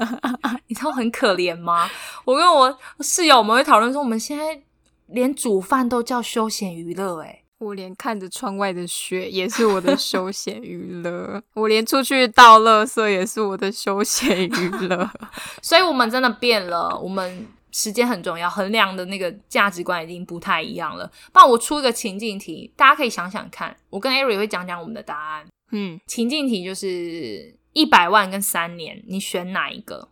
[0.67, 1.89] 你知道很可怜吗？
[2.25, 4.61] 我跟我室友我们会讨论说，我们现在
[5.07, 15.09] 连煮饭都叫休闲娱乐，诶我连看着窗外的雪也是我的休闲娱乐，我连出去倒垃圾也是我的休闲娱乐。
[15.61, 17.47] 所以我们真的变了，我们。
[17.73, 21.09] 时间很重要，衡量的那个价值观已经不太一样了。
[21.31, 23.73] 不然我出一个情境题，大家可以想想看。
[23.89, 25.47] 我跟艾瑞会讲讲我们的答案。
[25.71, 30.09] 嗯，情境题就是一百万跟三年，你选哪一个？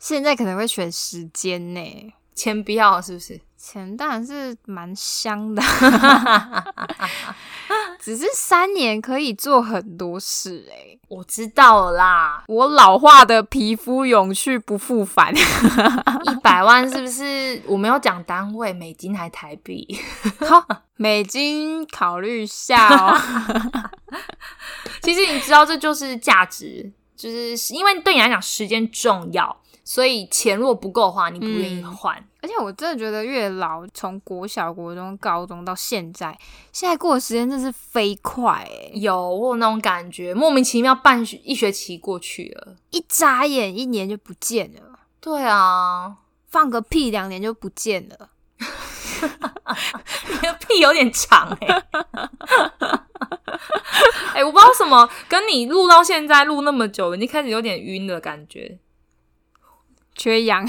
[0.00, 3.40] 现在可能会选时间呢，钱不要是不是？
[3.64, 5.62] 钱当然是蛮香的，
[8.00, 10.98] 只是三年可以做很多事哎。
[11.06, 15.32] 我知道了啦，我老化的皮肤永去不复返。
[15.36, 17.62] 一百万是不是？
[17.66, 19.86] 我没有讲单位，美金还台币？
[20.48, 23.16] 好，美金考虑下哦。
[25.02, 32.18] 其实你知道，这就是价值，就是因为对你来讲时间重要，所以钱如果不够的话，你不愿意换。
[32.18, 36.36] 嗯而且我真的觉得越老，从国小、国中、高中到现在，
[36.72, 38.90] 现在过的时间真是飞快哎！
[38.94, 44.98] 有我有那种感觉，莫名其妙半一学期过去了，一眨眼一年就不见了。
[45.20, 46.16] 对啊，
[46.48, 48.30] 放个屁两年就不见了，
[50.30, 51.84] 你的屁有点长哎、欸。
[54.34, 58.78] 哎、欸，我不知道什么，跟你录到现在录那么久，已经开始有点晕的感觉。
[60.14, 60.66] 缺氧，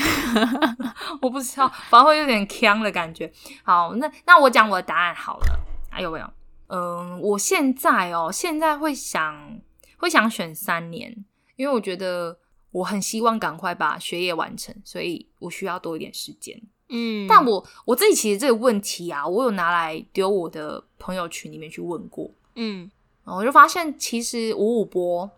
[1.22, 3.32] 我不知道，反而会有点呛的感觉。
[3.64, 5.60] 好，那那我讲我的答案好了。
[5.90, 6.30] 还有没有？
[6.68, 9.60] 嗯，我现在哦，现在会想
[9.98, 12.40] 会想选三年，因为我觉得
[12.72, 16.60] 我很希望赶快把学业完成，所以我需要多一点时间。
[16.90, 22.30] 嗯，但我我自己其实这个问题啊，我有拿来丢我的朋友群里面去问过。
[22.56, 22.90] 嗯，
[23.26, 25.30] 我就发现其实五五波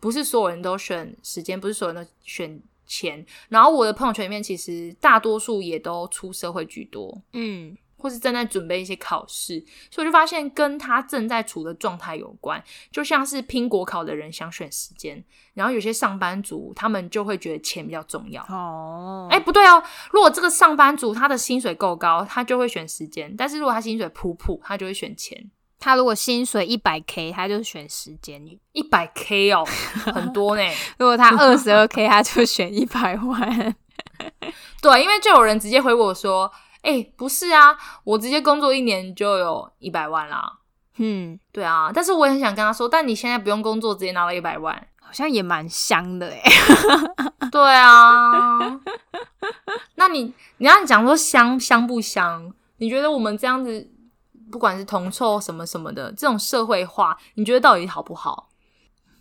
[0.00, 2.60] 不是所有人都选时间，不是所有人都选。
[2.90, 12.62] 钱，然后我的朋友圈里面其实大多数也都出社会居多，嗯，或是正在准备一些考试，所以我就发现跟他正在处的状态有关。
[12.90, 15.22] 就像是拼国考的人想选时间，
[15.54, 18.42] 然后有些上班族他们就会觉得钱比较重要。
[18.48, 19.82] 哦，哎，不对哦，
[20.12, 25.50] 如果这个上班族他的薪水够高，他就会选时间；但是如果他薪水普普，他就会选钱。
[25.80, 28.44] 他如果薪水一百 K，他就选时间。
[28.72, 29.64] 一百 K 哦，
[30.12, 30.62] 很多呢。
[30.98, 33.76] 如果他二十二 K，他就选一百万。
[34.82, 36.50] 对，因为就有人直接回我说
[36.82, 40.58] ：“哎、欸，不是啊，我直接工作一年就有一百万啦。”
[40.98, 41.90] 嗯，对啊。
[41.94, 46.42] 但是我也很想跟他说，但你现在不用工作，直接拿到一百万，好像也蛮香的哎。
[47.52, 48.80] 对啊。
[49.96, 52.52] 那你你要讲说香香不香？
[52.78, 53.90] 你觉得我们这样子？
[54.50, 58.48] 不管是铜臭什么什么的，这种社会化，你觉得到底好不好？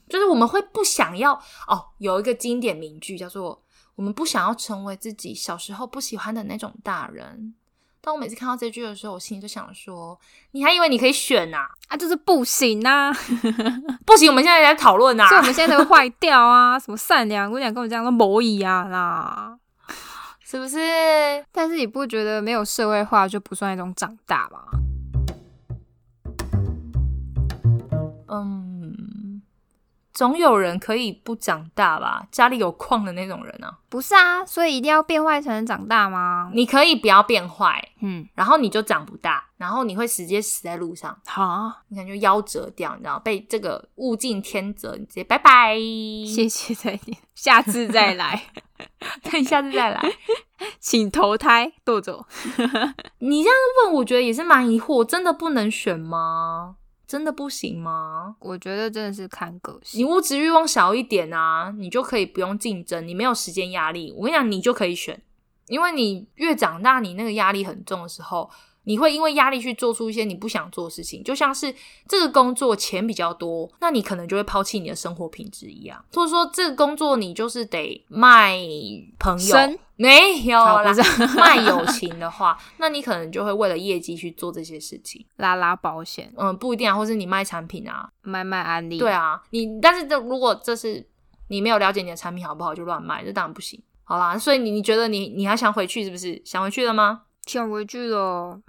[0.07, 1.33] 就是我们会不想要
[1.67, 3.61] 哦，有一个经典名句叫做
[3.97, 7.53] “我们不想要成为自己小时候不喜欢的那种大人”。
[7.99, 10.17] 当我每次看到这句的时候，我心里就想说
[10.51, 11.67] ：“你还以为你可以选呐、啊？
[11.89, 13.13] 啊，就是不行呐、啊，
[14.05, 14.29] 不行！
[14.29, 16.79] 我们现在在讨论啊，所以我们现在才会坏掉啊！
[16.79, 19.57] 什么善良，姑娘跟我这样都模一样啦，
[20.39, 20.77] 是不是？
[21.51, 24.59] 但是你不觉得没有社会化就不算一种长大吗？”
[28.29, 28.66] 嗯，
[30.17, 32.25] 总有人可以不长大吧？
[32.31, 36.49] 家里有矿的那种人啊，不是啊，所以一定要变坏才能长大吗？
[36.55, 45.75] 你可以不要变坏，嗯，然后你就长不大，然后你会直接死在路上，好，你可能就夭折掉，你知道，被这个物竞天择，你直接拜拜，
[46.25, 48.45] 谢谢再见，下次再来，
[49.21, 50.01] 对，下次再来，
[50.79, 52.25] 请投胎豆走。
[53.19, 56.77] 你这样问，我觉得也是蛮疑惑，真的不能选吗？
[57.07, 58.35] 真的不行吗？
[58.39, 60.01] 我觉得真的是看个性。
[60.01, 64.13] 你物质欲望小一点啊，你就可以不用竞争，你没有时间压力。
[64.17, 65.21] 我跟你讲，你就可以选，
[65.67, 68.49] 因为你越长大，你那个压力很重的时候。
[68.87, 71.75] 你会因为压力去做出一些你不想做的事情，就像是
[72.07, 76.01] 这个工作钱比较多，那你可能就会抛弃你的生活品质一样。
[76.13, 78.57] 或者说这个工作你就是得卖
[79.19, 79.57] 朋友，
[79.97, 80.93] 没有啦，
[81.35, 91.05] 卖友情的话，那你可能就会为了业绩去做这些事情，拉拉保险，嗯，不一定啊，或是你卖产品啊，卖卖安利，对啊，你但是这如果这是
[91.49, 93.83] 你没有了解你的产品好不好就乱卖，这当然不行。
[94.05, 96.41] 好啦，所以你你觉得你你还想回去是不是？
[96.45, 97.23] 想回去了吗？
[97.47, 98.59] 想回去了，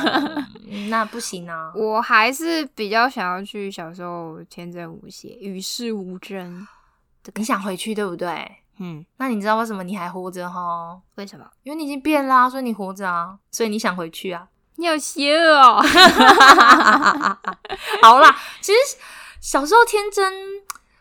[0.88, 1.70] 那不行啊！
[1.76, 6.66] 我还是比较想要去小时候天真无邪、与世无争。
[7.34, 8.50] 你想回去对不对？
[8.80, 10.98] 嗯，那你知道为什么你还活着哈？
[11.16, 11.44] 为什么？
[11.62, 14.48] 因为你已经变啦，所以你活着啊，所以你想回去啊？
[14.76, 15.82] 你好邪恶哦！
[18.00, 18.78] 好啦，其实
[19.40, 20.32] 小时候天真。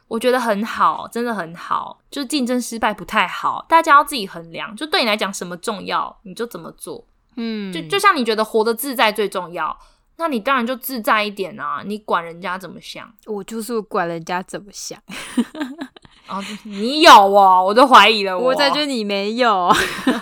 [0.07, 1.99] 我觉得很好，真的很好。
[2.09, 4.75] 就是竞争失败不太好，大家要自己衡量。
[4.75, 7.05] 就对你来讲，什么重要，你就怎么做。
[7.35, 9.77] 嗯，就就像你觉得活得自在最重要，
[10.17, 11.83] 那你当然就自在一点啊！
[11.85, 13.07] 你管人家怎么想？
[13.25, 14.97] 我就是管人家怎么想。
[16.27, 18.37] 哦，你有哦，我都怀疑了。
[18.37, 19.73] 我感觉你没有，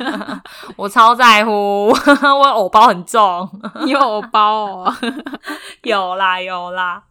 [0.78, 3.50] 我超在乎， 我偶包很重，
[3.86, 4.96] 你有偶包哦，
[5.84, 7.02] 有啦有啦。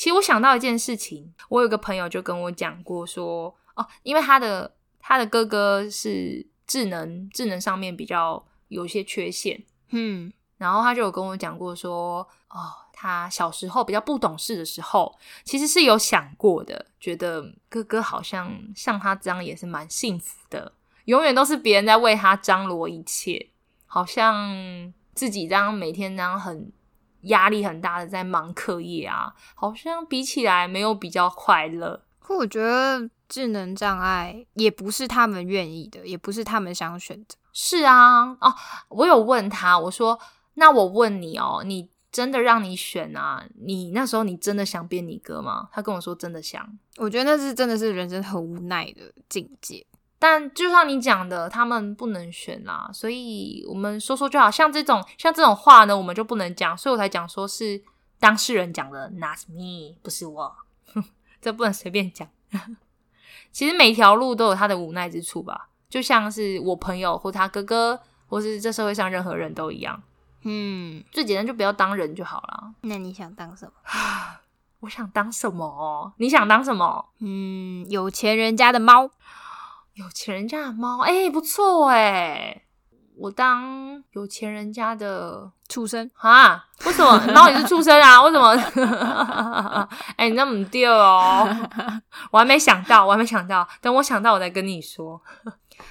[0.00, 20.72] 其实我想到一件事情，我有个朋友就跟我讲过，说哦，因为他的他的哥哥是智能智能上面比较有一些缺陷，嗯，然后他就有跟我讲过说，哦，他小时候比较不懂事的时候，其实是有想过的，觉得哥哥好像像他这样也是蛮幸福的，
[21.04, 23.50] 永远都是别人在为他张罗一切，
[23.84, 24.50] 好像
[25.12, 26.72] 自己这样每天这样很。
[27.22, 32.02] 压力很大的在忙课业啊，好像比起来没有比较快乐。
[32.18, 37.36] 可我觉得智能障碍也不是他们愿意的，也不是他们想选择。
[37.52, 38.54] 是啊，哦，
[38.88, 40.18] 我有问他，我说
[40.54, 43.44] ：“那我问你哦，你真的让你选啊？
[43.64, 46.64] 你那时候你真的想变你哥吗？”他跟我说：“真的想。”
[46.96, 49.84] 我觉得那是真的是人生很无奈的境界。
[50.20, 54.50] 但就像你讲的，他们不能选啦，所以我们说说就好。
[54.50, 57.82] 像这种像这种话呢，我们就不能讲，所以我才讲说是
[58.18, 60.54] 当事人讲的，not me，不是我，
[61.40, 62.28] 这不能随便讲。
[63.50, 67.98] 其实每条路都有他的无奈之处吧，就像是我朋友或他哥哥，
[68.28, 70.02] 或是这社会上任何人都一样。
[70.42, 72.74] 嗯，最简单就不要当人就好了。
[72.82, 73.72] 那你想当什么？
[74.80, 76.12] 我想当什么？
[76.18, 77.06] 你想当什么？
[77.20, 79.10] 嗯，有钱人家的猫。
[80.00, 82.62] 有钱人家的猫，哎，不错哎！
[83.18, 86.64] 我当有钱人家的畜生啊？
[86.86, 88.22] 为什么 猫也是畜生啊？
[88.22, 88.48] 为什么？
[90.16, 91.46] 哎，你那么丢哦！
[92.32, 95.20] 我还没想到，我还没想到，等我想到，我再跟你说。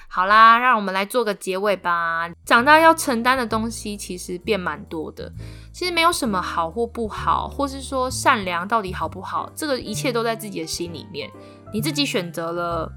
[0.07, 2.27] 好啦，让我们来做个结尾吧。
[2.45, 5.31] 长大要承担的东西其实变蛮多的，
[5.71, 11.29] 其实没有什么好或不好，或是说善良到底好不好，这个一切都在自己的心里面，
[11.71, 12.91] 你自己选择了。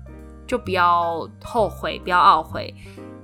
[0.47, 2.75] 就不要后悔，不要懊悔，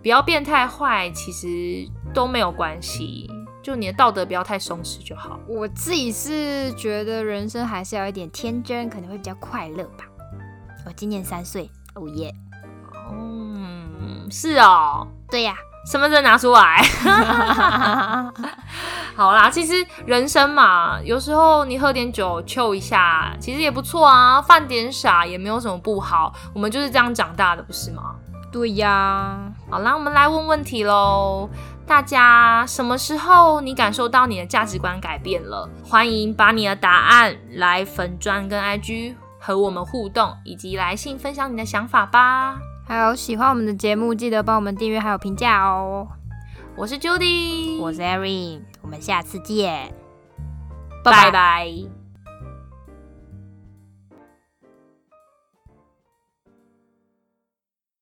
[0.02, 3.30] 不要变太坏，其实都没有关系。
[3.62, 5.38] 就你的道德不要太松弛就好。
[5.46, 10.04] 我自己是觉得人生还是要一点天真，可能会比较快乐吧。
[10.86, 12.34] 我今年三岁，哦耶。
[13.12, 15.54] 嗯，是哦，对呀。
[15.90, 16.82] 身份证拿出来，
[19.16, 19.72] 好啦，其实
[20.04, 28.16] 人生嘛，有时候你喝点酒，抽一下，其实也不错啊，犯点傻也没有什么不好，我们就是这样长大的，不是吗？
[28.52, 29.38] 对呀，
[29.70, 31.48] 好啦，我们来问问题喽，
[31.86, 35.66] 大家什么时候你感受到你的价值观改变了？
[35.82, 42.58] 欢迎把你的答案来粉砖跟 IG 和我们互动，以及来信分享你的想法吧。
[42.88, 46.08] 还有喜欢我们的节目，记得帮我们订阅还有评价哦。
[46.74, 49.92] 我是 Judy，我是 Erin，我们下次见，
[51.04, 51.97] 拜拜。